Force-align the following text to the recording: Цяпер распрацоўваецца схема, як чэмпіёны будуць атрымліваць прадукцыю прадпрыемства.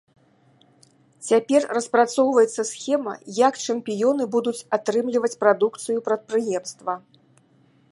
Цяпер 1.27 1.61
распрацоўваецца 1.77 2.61
схема, 2.71 3.13
як 3.41 3.61
чэмпіёны 3.73 4.23
будуць 4.39 4.57
атрымліваць 4.81 5.33
прадукцыю 5.45 5.97
прадпрыемства. 6.11 6.93